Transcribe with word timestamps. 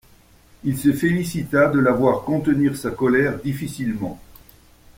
Il 0.63 0.79
se 0.79 0.93
félicita 0.93 1.69
de 1.69 1.77
la 1.79 1.91
voir 1.91 2.23
contenir 2.23 2.75
sa 2.75 2.89
colère 2.89 3.37
difficilement. 3.37 4.19